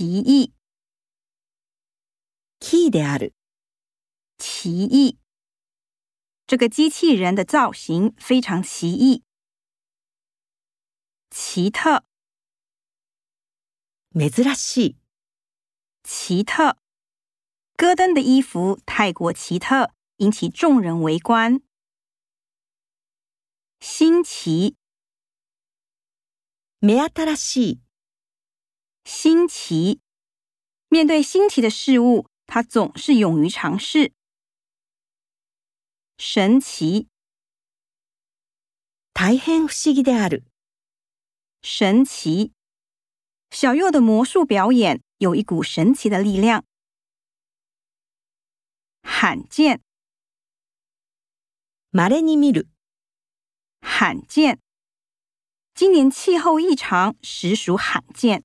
[0.00, 0.54] 奇异，
[2.58, 3.34] 奇である。
[4.38, 5.18] 奇异，
[6.46, 9.22] 这个机器人的造型非常奇异。
[11.28, 12.06] 奇特，
[14.14, 14.96] 珍しい。
[16.02, 16.78] 奇特，
[17.76, 21.60] 戈登的衣服太过奇特，引起众人围观。
[23.80, 24.78] 新奇，
[26.80, 27.89] 目新しい。
[29.04, 30.00] 新奇，
[30.88, 34.12] 面对新奇的事物，他总是勇于尝试。
[36.18, 37.08] 神奇，
[39.12, 40.44] 大変不思議である。
[41.62, 42.52] 神奇，
[43.50, 46.64] 小右的魔术表演有一股神奇的力量。
[49.02, 49.80] 罕见，
[51.90, 52.66] マレニミ
[53.80, 54.60] 罕见，
[55.74, 58.44] 今年气候异常，实属罕见。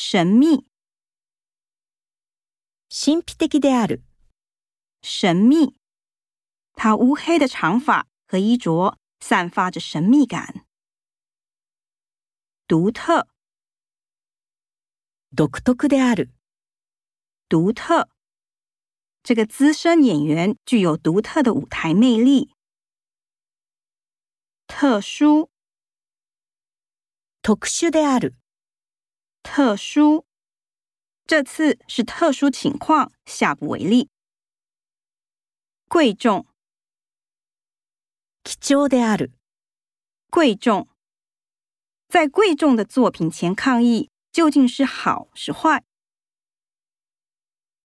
[0.00, 0.64] 神秘，
[5.02, 5.74] 神秘。
[6.74, 10.64] 他乌黑的长发和衣着散发着神秘感。
[12.68, 13.26] 独特，
[15.36, 15.48] 独
[17.72, 18.08] 特。
[19.24, 22.54] 这个资深演员具有独特的舞台魅力。
[24.68, 25.50] 特殊，
[27.42, 27.86] 特殊。
[29.58, 30.24] 特殊，
[31.26, 34.08] 这次是特殊情况，下不为例。
[35.88, 36.46] 贵重，
[38.44, 39.32] 貴重である。
[40.30, 40.86] 贵重，
[42.08, 45.87] 在贵重的作品前抗议，究竟是好是坏？